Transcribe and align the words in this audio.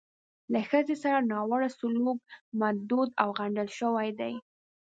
له 0.53 0.59
ښځې 0.69 0.95
سره 1.03 1.19
ناوړه 1.31 1.69
سلوک 1.79 2.19
مردود 2.59 3.09
او 3.21 3.27
غندل 3.37 3.69
شوی 3.79 4.09
دی. 4.19 4.33